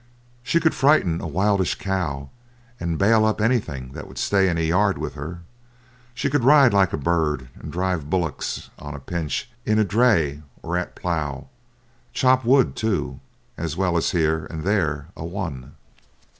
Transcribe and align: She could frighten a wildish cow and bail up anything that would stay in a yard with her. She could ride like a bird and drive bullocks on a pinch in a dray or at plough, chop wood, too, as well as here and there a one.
She 0.41 0.59
could 0.59 0.73
frighten 0.73 1.21
a 1.21 1.27
wildish 1.27 1.75
cow 1.75 2.31
and 2.79 2.97
bail 2.97 3.23
up 3.23 3.39
anything 3.39 3.91
that 3.91 4.07
would 4.07 4.17
stay 4.17 4.49
in 4.49 4.57
a 4.57 4.61
yard 4.65 4.97
with 4.97 5.13
her. 5.13 5.41
She 6.15 6.27
could 6.27 6.43
ride 6.43 6.73
like 6.73 6.91
a 6.91 6.97
bird 6.97 7.49
and 7.53 7.71
drive 7.71 8.09
bullocks 8.09 8.71
on 8.79 8.95
a 8.95 8.99
pinch 8.99 9.47
in 9.63 9.77
a 9.77 9.83
dray 9.83 10.41
or 10.63 10.75
at 10.75 10.95
plough, 10.95 11.49
chop 12.13 12.43
wood, 12.43 12.75
too, 12.75 13.19
as 13.59 13.77
well 13.77 13.95
as 13.95 14.09
here 14.09 14.47
and 14.49 14.63
there 14.63 15.09
a 15.15 15.23
one. 15.23 15.73